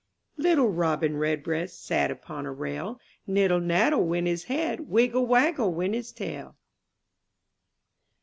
T 0.41 0.49
ITTLE 0.49 0.67
Robin 0.69 1.15
Redbreast 1.15 1.85
Sat 1.85 2.09
upon 2.09 2.47
a 2.47 2.51
rail, 2.51 2.99
Niddle 3.27 3.59
naddle 3.61 4.03
went 4.03 4.25
his 4.25 4.45
head. 4.45 4.89
Wiggle 4.89 5.27
waggle 5.27 5.71
went 5.75 5.93
his 5.93 6.11
tail. 6.11 6.57